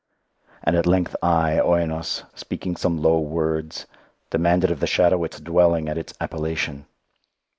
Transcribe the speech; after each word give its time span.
And 0.63 0.75
at 0.75 0.87
length 0.87 1.15
I, 1.21 1.59
Oinos, 1.63 2.23
speaking 2.33 2.75
some 2.75 3.03
low 3.03 3.19
words, 3.19 3.85
demanded 4.31 4.71
of 4.71 4.79
the 4.79 4.87
shadow 4.87 5.23
its 5.23 5.39
dwelling 5.39 5.87
and 5.87 5.99
its 5.99 6.15
appellation. 6.19 6.87